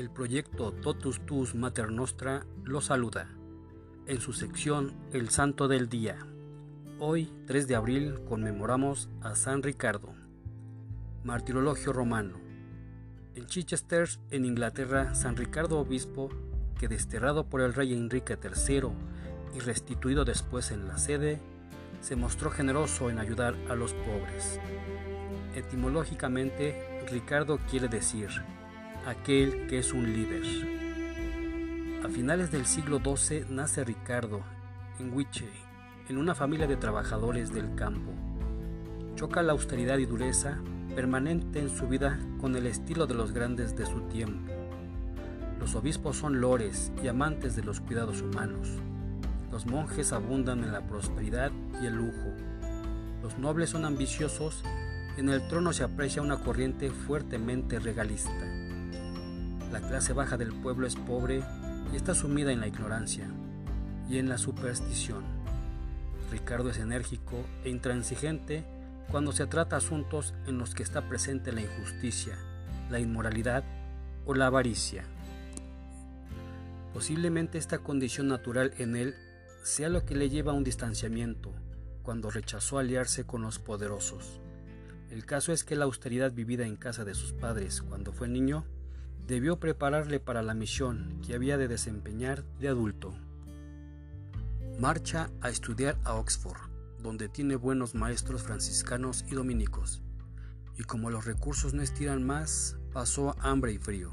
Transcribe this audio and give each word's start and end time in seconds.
El 0.00 0.08
proyecto 0.08 0.72
Totus 0.72 1.20
Tus 1.26 1.54
Mater 1.54 1.92
Nostra 1.92 2.46
lo 2.64 2.80
saluda 2.80 3.28
en 4.06 4.18
su 4.22 4.32
sección 4.32 4.94
El 5.12 5.28
Santo 5.28 5.68
del 5.68 5.90
Día. 5.90 6.16
Hoy, 6.98 7.30
3 7.46 7.68
de 7.68 7.76
abril, 7.76 8.18
conmemoramos 8.26 9.10
a 9.20 9.34
San 9.34 9.62
Ricardo, 9.62 10.14
martirologio 11.22 11.92
romano. 11.92 12.40
En 13.34 13.44
Chichester, 13.44 14.08
en 14.30 14.46
Inglaterra, 14.46 15.14
San 15.14 15.36
Ricardo 15.36 15.78
Obispo, 15.78 16.30
que 16.78 16.88
desterrado 16.88 17.44
por 17.44 17.60
el 17.60 17.74
rey 17.74 17.92
Enrique 17.92 18.38
III 18.42 18.88
y 19.54 19.58
restituido 19.58 20.24
después 20.24 20.70
en 20.70 20.88
la 20.88 20.96
sede, 20.96 21.42
se 22.00 22.16
mostró 22.16 22.50
generoso 22.50 23.10
en 23.10 23.18
ayudar 23.18 23.54
a 23.68 23.74
los 23.74 23.92
pobres. 23.92 24.58
Etimológicamente, 25.54 27.04
Ricardo 27.10 27.58
quiere 27.68 27.88
decir 27.88 28.30
aquel 29.06 29.66
que 29.66 29.78
es 29.78 29.92
un 29.92 30.12
líder. 30.12 30.42
A 32.04 32.08
finales 32.08 32.50
del 32.50 32.66
siglo 32.66 32.98
XII 32.98 33.46
nace 33.48 33.84
Ricardo 33.84 34.40
en 34.98 35.12
Wiche, 35.14 35.48
en 36.08 36.18
una 36.18 36.34
familia 36.34 36.66
de 36.66 36.76
trabajadores 36.76 37.52
del 37.52 37.74
campo. 37.74 38.12
Choca 39.16 39.42
la 39.42 39.52
austeridad 39.52 39.98
y 39.98 40.06
dureza 40.06 40.58
permanente 40.94 41.60
en 41.60 41.70
su 41.70 41.86
vida 41.88 42.18
con 42.40 42.56
el 42.56 42.66
estilo 42.66 43.06
de 43.06 43.14
los 43.14 43.32
grandes 43.32 43.76
de 43.76 43.86
su 43.86 44.00
tiempo. 44.02 44.52
Los 45.58 45.74
obispos 45.74 46.16
son 46.16 46.40
lores 46.40 46.92
y 47.02 47.08
amantes 47.08 47.54
de 47.56 47.62
los 47.62 47.80
cuidados 47.80 48.22
humanos. 48.22 48.68
Los 49.50 49.66
monjes 49.66 50.12
abundan 50.12 50.64
en 50.64 50.72
la 50.72 50.86
prosperidad 50.86 51.52
y 51.82 51.86
el 51.86 51.96
lujo. 51.96 52.34
Los 53.22 53.38
nobles 53.38 53.70
son 53.70 53.84
ambiciosos 53.84 54.62
en 55.16 55.28
el 55.28 55.46
trono 55.48 55.72
se 55.72 55.84
aprecia 55.84 56.22
una 56.22 56.38
corriente 56.38 56.90
fuertemente 56.90 57.78
regalista. 57.78 58.59
La 59.72 59.80
clase 59.80 60.12
baja 60.12 60.36
del 60.36 60.52
pueblo 60.52 60.86
es 60.86 60.96
pobre 60.96 61.42
y 61.92 61.96
está 61.96 62.14
sumida 62.14 62.52
en 62.52 62.60
la 62.60 62.66
ignorancia 62.66 63.28
y 64.08 64.18
en 64.18 64.28
la 64.28 64.36
superstición. 64.36 65.22
Ricardo 66.30 66.70
es 66.70 66.78
enérgico 66.78 67.44
e 67.64 67.70
intransigente 67.70 68.64
cuando 69.10 69.32
se 69.32 69.46
trata 69.46 69.76
asuntos 69.76 70.34
en 70.46 70.58
los 70.58 70.74
que 70.74 70.82
está 70.82 71.08
presente 71.08 71.52
la 71.52 71.62
injusticia, 71.62 72.36
la 72.90 72.98
inmoralidad 72.98 73.64
o 74.26 74.34
la 74.34 74.46
avaricia. 74.46 75.04
Posiblemente 76.92 77.58
esta 77.58 77.78
condición 77.78 78.26
natural 78.26 78.72
en 78.78 78.96
él 78.96 79.14
sea 79.62 79.88
lo 79.88 80.04
que 80.04 80.16
le 80.16 80.28
lleva 80.28 80.52
a 80.52 80.56
un 80.56 80.64
distanciamiento 80.64 81.52
cuando 82.02 82.30
rechazó 82.30 82.78
aliarse 82.78 83.24
con 83.24 83.42
los 83.42 83.60
poderosos. 83.60 84.40
El 85.10 85.26
caso 85.26 85.52
es 85.52 85.62
que 85.62 85.76
la 85.76 85.84
austeridad 85.84 86.32
vivida 86.32 86.66
en 86.66 86.76
casa 86.76 87.04
de 87.04 87.14
sus 87.14 87.32
padres 87.32 87.82
cuando 87.82 88.12
fue 88.12 88.28
niño 88.28 88.64
debió 89.30 89.60
prepararle 89.60 90.18
para 90.18 90.42
la 90.42 90.54
misión 90.54 91.20
que 91.24 91.36
había 91.36 91.56
de 91.56 91.68
desempeñar 91.68 92.42
de 92.58 92.66
adulto. 92.66 93.14
Marcha 94.80 95.30
a 95.40 95.50
estudiar 95.50 95.96
a 96.02 96.14
Oxford, 96.14 96.58
donde 97.00 97.28
tiene 97.28 97.54
buenos 97.54 97.94
maestros 97.94 98.42
franciscanos 98.42 99.24
y 99.30 99.36
dominicos, 99.36 100.02
y 100.76 100.82
como 100.82 101.10
los 101.10 101.26
recursos 101.26 101.74
no 101.74 101.82
estiran 101.82 102.26
más, 102.26 102.76
pasó 102.92 103.36
hambre 103.38 103.72
y 103.72 103.78
frío. 103.78 104.12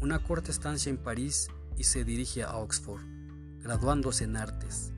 Una 0.00 0.18
corta 0.18 0.50
estancia 0.50 0.90
en 0.90 0.98
París 0.98 1.46
y 1.78 1.84
se 1.84 2.02
dirige 2.02 2.42
a 2.42 2.56
Oxford, 2.56 3.02
graduándose 3.62 4.24
en 4.24 4.36
artes. 4.36 4.92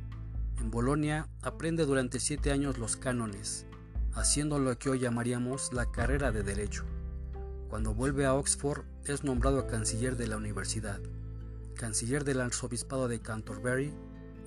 En 0.59 0.71
Bolonia 0.71 1.29
aprende 1.43 1.85
durante 1.85 2.19
siete 2.19 2.51
años 2.51 2.79
los 2.79 2.97
cánones, 2.97 3.67
haciendo 4.15 4.59
lo 4.59 4.79
que 4.79 4.89
hoy 4.89 5.01
llamaríamos 5.01 5.75
la 5.75 5.91
carrera 5.91 6.33
de 6.33 6.43
Derecho. 6.43 6.87
Cuando 7.69 7.93
vuelve 7.93 8.25
a 8.25 8.33
Oxford 8.33 8.87
es 9.13 9.25
nombrado 9.25 9.67
canciller 9.67 10.17
de 10.17 10.27
la 10.27 10.37
universidad, 10.37 11.01
canciller 11.75 12.25
del 12.25 12.41
arzobispado 12.41 13.09
de 13.09 13.21
Canterbury 13.21 13.93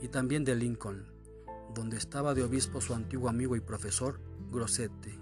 y 0.01 0.07
también 0.07 0.45
de 0.45 0.55
Lincoln, 0.55 1.05
donde 1.73 1.97
estaba 1.97 2.33
de 2.33 2.43
obispo 2.43 2.79
su 2.81 2.93
antiguo 2.93 3.29
amigo 3.29 3.55
y 3.55 3.61
profesor 3.61 4.19
Grossetti. 4.51 5.17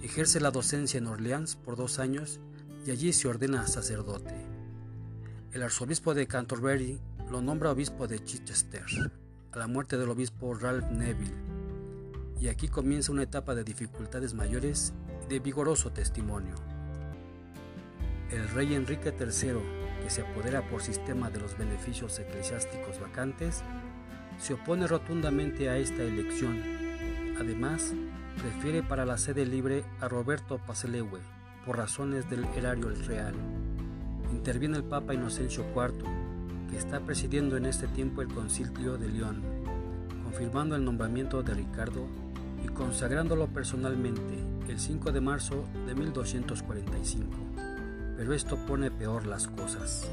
Ejerce 0.00 0.40
la 0.40 0.50
docencia 0.50 0.98
en 0.98 1.06
Orleans 1.06 1.56
por 1.56 1.76
dos 1.76 1.98
años 1.98 2.40
y 2.86 2.90
allí 2.90 3.12
se 3.12 3.28
ordena 3.28 3.66
sacerdote. 3.66 4.34
El 5.52 5.62
arzobispo 5.62 6.14
de 6.14 6.26
Canterbury 6.26 7.00
lo 7.30 7.42
nombra 7.42 7.70
obispo 7.70 8.06
de 8.06 8.22
Chichester, 8.24 8.84
a 9.52 9.58
la 9.58 9.66
muerte 9.66 9.98
del 9.98 10.10
obispo 10.10 10.54
Ralph 10.54 10.90
Neville, 10.90 11.34
y 12.40 12.48
aquí 12.48 12.68
comienza 12.68 13.12
una 13.12 13.22
etapa 13.22 13.54
de 13.54 13.64
dificultades 13.64 14.34
mayores 14.34 14.92
y 15.24 15.28
de 15.28 15.40
vigoroso 15.40 15.92
testimonio. 15.92 16.71
El 18.32 18.48
rey 18.48 18.74
Enrique 18.74 19.12
III, 19.18 19.58
que 20.02 20.08
se 20.08 20.22
apodera 20.22 20.62
por 20.62 20.80
sistema 20.80 21.28
de 21.28 21.38
los 21.38 21.58
beneficios 21.58 22.18
eclesiásticos 22.18 22.98
vacantes, 22.98 23.62
se 24.38 24.54
opone 24.54 24.86
rotundamente 24.86 25.68
a 25.68 25.76
esta 25.76 26.02
elección. 26.02 26.62
Además, 27.38 27.92
prefiere 28.40 28.82
para 28.82 29.04
la 29.04 29.18
sede 29.18 29.44
libre 29.44 29.84
a 30.00 30.08
Roberto 30.08 30.58
Paselewe 30.66 31.20
por 31.66 31.76
razones 31.76 32.30
del 32.30 32.46
erario 32.56 32.88
real. 33.06 33.34
Interviene 34.32 34.78
el 34.78 34.84
Papa 34.84 35.12
Inocencio 35.12 35.66
IV, 35.76 36.02
que 36.70 36.78
está 36.78 37.00
presidiendo 37.00 37.58
en 37.58 37.66
este 37.66 37.86
tiempo 37.86 38.22
el 38.22 38.28
Concilio 38.28 38.96
de 38.96 39.10
León, 39.10 39.42
confirmando 40.24 40.74
el 40.74 40.86
nombramiento 40.86 41.42
de 41.42 41.52
Ricardo 41.52 42.06
y 42.64 42.68
consagrándolo 42.68 43.48
personalmente 43.48 44.38
el 44.68 44.80
5 44.80 45.12
de 45.12 45.20
marzo 45.20 45.66
de 45.86 45.94
1245. 45.94 47.71
Pero 48.16 48.34
esto 48.34 48.56
pone 48.66 48.90
peor 48.90 49.26
las 49.26 49.48
cosas 49.48 50.08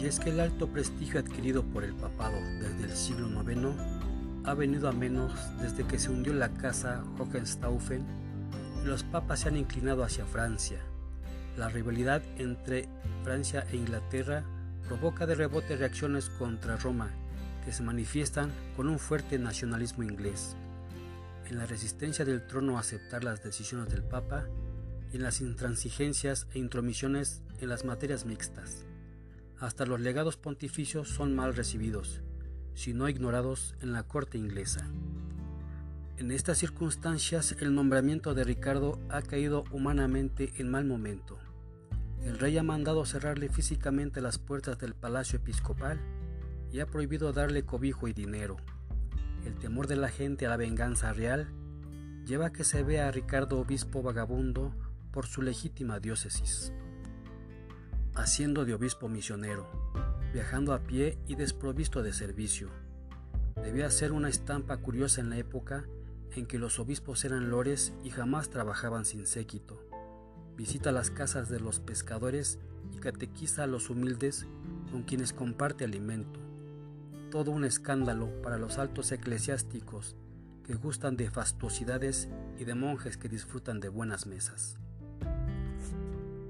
y 0.00 0.06
es 0.06 0.20
que 0.20 0.30
el 0.30 0.40
alto 0.40 0.68
prestigio 0.68 1.20
adquirido 1.20 1.62
por 1.62 1.84
el 1.84 1.94
papado 1.94 2.36
desde 2.60 2.84
el 2.84 2.96
siglo 2.96 3.28
IX 3.28 3.68
ha 4.44 4.54
venido 4.54 4.88
a 4.88 4.92
menos 4.92 5.32
desde 5.60 5.86
que 5.86 5.98
se 5.98 6.10
hundió 6.10 6.34
la 6.34 6.50
casa 6.50 7.02
Hohenstaufen 7.18 8.04
y 8.82 8.86
los 8.86 9.02
papas 9.02 9.40
se 9.40 9.48
han 9.48 9.56
inclinado 9.56 10.04
hacia 10.04 10.26
Francia. 10.26 10.78
La 11.56 11.68
rivalidad 11.68 12.22
entre 12.36 12.88
Francia 13.22 13.64
e 13.70 13.76
Inglaterra 13.76 14.44
provoca 14.86 15.24
de 15.26 15.36
rebote 15.36 15.76
reacciones 15.76 16.28
contra 16.28 16.76
Roma 16.76 17.08
que 17.64 17.72
se 17.72 17.82
manifiestan 17.82 18.50
con 18.76 18.88
un 18.88 18.98
fuerte 18.98 19.38
nacionalismo 19.38 20.02
inglés, 20.02 20.54
en 21.48 21.56
la 21.56 21.64
resistencia 21.64 22.26
del 22.26 22.46
trono 22.46 22.76
a 22.76 22.80
aceptar 22.80 23.24
las 23.24 23.42
decisiones 23.42 23.88
del 23.88 24.02
Papa 24.02 24.44
en 25.12 25.22
las 25.22 25.40
intransigencias 25.40 26.46
e 26.52 26.58
intromisiones 26.58 27.42
en 27.60 27.68
las 27.68 27.84
materias 27.84 28.24
mixtas. 28.24 28.86
Hasta 29.58 29.86
los 29.86 30.00
legados 30.00 30.36
pontificios 30.36 31.08
son 31.08 31.34
mal 31.34 31.54
recibidos, 31.54 32.22
si 32.74 32.92
no 32.92 33.08
ignorados 33.08 33.74
en 33.80 33.92
la 33.92 34.02
corte 34.02 34.38
inglesa. 34.38 34.90
En 36.16 36.30
estas 36.30 36.58
circunstancias 36.58 37.56
el 37.60 37.74
nombramiento 37.74 38.34
de 38.34 38.44
Ricardo 38.44 39.00
ha 39.08 39.22
caído 39.22 39.64
humanamente 39.72 40.52
en 40.58 40.70
mal 40.70 40.84
momento. 40.84 41.38
El 42.22 42.38
rey 42.38 42.56
ha 42.56 42.62
mandado 42.62 43.04
cerrarle 43.04 43.48
físicamente 43.48 44.20
las 44.20 44.38
puertas 44.38 44.78
del 44.78 44.94
palacio 44.94 45.38
episcopal 45.38 46.00
y 46.72 46.80
ha 46.80 46.86
prohibido 46.86 47.32
darle 47.32 47.64
cobijo 47.64 48.08
y 48.08 48.12
dinero. 48.12 48.56
El 49.44 49.54
temor 49.56 49.86
de 49.86 49.96
la 49.96 50.08
gente 50.08 50.46
a 50.46 50.50
la 50.50 50.56
venganza 50.56 51.12
real 51.12 51.48
lleva 52.26 52.46
a 52.46 52.52
que 52.52 52.64
se 52.64 52.82
vea 52.82 53.08
a 53.08 53.10
Ricardo 53.10 53.58
obispo 53.58 54.02
vagabundo 54.02 54.74
por 55.14 55.26
su 55.26 55.42
legítima 55.42 56.00
diócesis 56.00 56.72
haciendo 58.14 58.64
de 58.64 58.74
obispo 58.74 59.08
misionero, 59.08 59.66
viajando 60.32 60.72
a 60.72 60.80
pie 60.80 61.18
y 61.26 61.34
desprovisto 61.34 62.02
de 62.02 62.12
servicio. 62.12 62.70
Debía 63.56 63.90
ser 63.90 64.12
una 64.12 64.28
estampa 64.28 64.76
curiosa 64.76 65.20
en 65.20 65.30
la 65.30 65.38
época 65.38 65.84
en 66.32 66.46
que 66.46 66.58
los 66.58 66.78
obispos 66.78 67.24
eran 67.24 67.50
lores 67.50 67.92
y 68.02 68.10
jamás 68.10 68.50
trabajaban 68.50 69.04
sin 69.04 69.26
séquito. 69.26 69.80
Visita 70.56 70.92
las 70.92 71.10
casas 71.10 71.48
de 71.48 71.60
los 71.60 71.80
pescadores 71.80 72.58
y 72.92 72.98
catequiza 72.98 73.64
a 73.64 73.68
los 73.68 73.90
humildes 73.90 74.46
con 74.90 75.02
quienes 75.02 75.32
comparte 75.32 75.84
alimento. 75.84 76.40
Todo 77.30 77.50
un 77.50 77.64
escándalo 77.64 78.42
para 78.42 78.58
los 78.58 78.78
altos 78.78 79.10
eclesiásticos 79.10 80.16
que 80.64 80.74
gustan 80.74 81.16
de 81.16 81.30
fastuosidades 81.30 82.28
y 82.58 82.64
de 82.64 82.74
monjes 82.74 83.16
que 83.16 83.28
disfrutan 83.28 83.80
de 83.80 83.88
buenas 83.88 84.26
mesas 84.26 84.78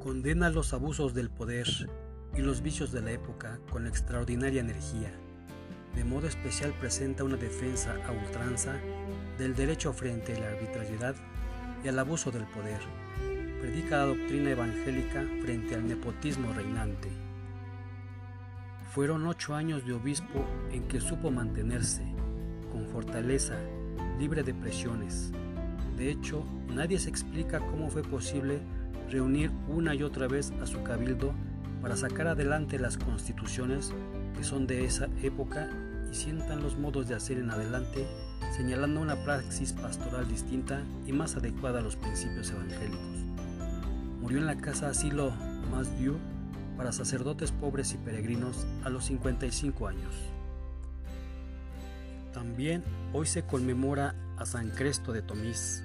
condena 0.04 0.50
los 0.50 0.74
abusos 0.74 1.14
del 1.14 1.30
poder 1.30 1.66
y 2.36 2.42
los 2.42 2.60
vicios 2.60 2.92
de 2.92 3.00
la 3.00 3.12
época 3.12 3.58
con 3.70 3.86
extraordinaria 3.86 4.60
energía. 4.60 5.10
De 5.96 6.04
modo 6.04 6.26
especial 6.26 6.74
presenta 6.78 7.24
una 7.24 7.38
defensa 7.38 7.96
a 8.06 8.12
ultranza 8.12 8.74
del 9.38 9.54
derecho 9.56 9.94
frente 9.94 10.34
a 10.34 10.40
la 10.40 10.48
arbitrariedad 10.48 11.14
y 11.82 11.88
al 11.88 11.98
abuso 11.98 12.30
del 12.30 12.44
poder. 12.44 12.80
Predica 13.62 13.96
la 13.96 14.04
doctrina 14.04 14.50
evangélica 14.50 15.24
frente 15.40 15.74
al 15.74 15.88
nepotismo 15.88 16.52
reinante. 16.52 17.08
Fueron 18.90 19.26
ocho 19.26 19.54
años 19.54 19.86
de 19.86 19.94
obispo 19.94 20.44
en 20.70 20.86
que 20.86 21.00
supo 21.00 21.30
mantenerse, 21.30 22.04
con 22.70 22.86
fortaleza, 22.88 23.56
libre 24.18 24.42
de 24.42 24.52
presiones. 24.52 25.32
De 25.96 26.10
hecho, 26.10 26.44
nadie 26.68 26.98
se 26.98 27.08
explica 27.08 27.60
cómo 27.60 27.88
fue 27.88 28.02
posible 28.02 28.60
reunir 29.10 29.50
una 29.68 29.94
y 29.94 30.02
otra 30.02 30.28
vez 30.28 30.52
a 30.62 30.66
su 30.66 30.82
cabildo 30.82 31.34
para 31.82 31.96
sacar 31.96 32.26
adelante 32.26 32.78
las 32.78 32.96
constituciones 32.96 33.92
que 34.36 34.44
son 34.44 34.66
de 34.66 34.84
esa 34.84 35.08
época 35.22 35.68
y 36.10 36.14
sientan 36.14 36.62
los 36.62 36.78
modos 36.78 37.08
de 37.08 37.14
hacer 37.14 37.38
en 37.38 37.50
adelante, 37.50 38.06
señalando 38.56 39.00
una 39.00 39.22
praxis 39.24 39.72
pastoral 39.72 40.28
distinta 40.28 40.82
y 41.06 41.12
más 41.12 41.36
adecuada 41.36 41.80
a 41.80 41.82
los 41.82 41.96
principios 41.96 42.50
evangélicos. 42.50 43.24
Murió 44.20 44.38
en 44.38 44.46
la 44.46 44.56
casa 44.56 44.88
asilo 44.88 45.32
Masdieu 45.70 46.16
para 46.76 46.92
sacerdotes 46.92 47.52
pobres 47.52 47.92
y 47.92 47.98
peregrinos 47.98 48.66
a 48.84 48.90
los 48.90 49.04
55 49.04 49.86
años. 49.86 50.14
También 52.32 52.82
hoy 53.12 53.26
se 53.26 53.44
conmemora 53.44 54.14
a 54.38 54.46
San 54.46 54.70
Cresto 54.70 55.12
de 55.12 55.22
Tomís, 55.22 55.84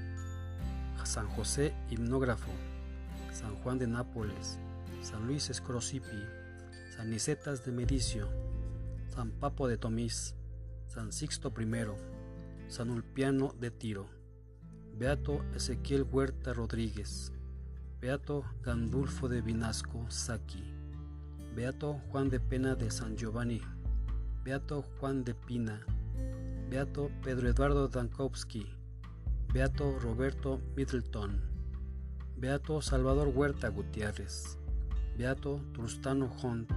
a 1.00 1.06
San 1.06 1.28
José 1.28 1.74
Himnógrafo, 1.92 2.50
San 3.40 3.56
Juan 3.64 3.80
de 3.80 3.88
Nápoles, 3.88 4.60
San 5.02 5.26
Luis 5.26 5.50
Escrocipi, 5.50 6.26
San 6.94 7.10
Nicetas 7.10 7.64
de 7.64 7.72
Medicio, 7.72 8.28
San 9.08 9.32
Papo 9.32 9.70
de 9.70 9.78
Tomís, 9.78 10.36
San 10.88 11.14
Sixto 11.14 11.54
I, 11.58 12.68
San 12.68 12.90
Ulpiano 12.90 13.56
de 13.58 13.72
Tiro, 13.72 14.10
Beato 14.98 15.46
Ezequiel 15.56 16.04
Huerta 16.04 16.52
Rodríguez, 16.52 17.32
Beato 18.02 18.44
Gandulfo 18.62 19.30
de 19.30 19.40
Vinasco 19.40 20.06
Saki, 20.12 20.74
Beato 21.56 22.02
Juan 22.12 22.30
de 22.30 22.42
Pena 22.42 22.76
de 22.76 22.92
San 22.92 23.16
Giovanni, 23.16 23.62
Beato 24.44 24.84
Juan 25.00 25.24
de 25.24 25.34
Pina, 25.34 25.80
Beato 26.70 27.10
Pedro 27.24 27.48
Eduardo 27.48 27.88
Dankowski, 27.88 28.68
Beato 29.54 29.98
Roberto 30.00 30.60
Middleton, 30.76 31.49
Beato 32.40 32.82
Salvador 32.82 33.28
Huerta 33.36 33.68
Gutiérrez, 33.68 34.58
Beato 35.18 35.60
Trustano 35.74 36.32
Hunt, 36.42 36.72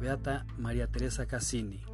Beata 0.00 0.44
María 0.58 0.88
Teresa 0.88 1.24
Cassini. 1.26 1.91